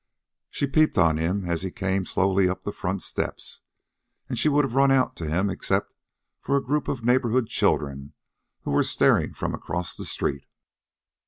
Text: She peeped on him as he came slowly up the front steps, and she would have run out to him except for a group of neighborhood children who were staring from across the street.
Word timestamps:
She 0.49 0.65
peeped 0.65 0.97
on 0.97 1.17
him 1.17 1.45
as 1.45 1.61
he 1.61 1.69
came 1.69 2.05
slowly 2.05 2.49
up 2.49 2.63
the 2.63 2.71
front 2.71 3.03
steps, 3.03 3.61
and 4.27 4.39
she 4.39 4.49
would 4.49 4.65
have 4.65 4.73
run 4.73 4.89
out 4.89 5.15
to 5.17 5.29
him 5.29 5.47
except 5.47 5.93
for 6.39 6.57
a 6.57 6.63
group 6.63 6.87
of 6.87 7.05
neighborhood 7.05 7.45
children 7.47 8.13
who 8.63 8.71
were 8.71 8.81
staring 8.81 9.35
from 9.35 9.53
across 9.53 9.95
the 9.95 10.05
street. 10.05 10.47